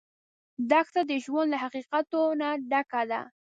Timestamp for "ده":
3.11-3.21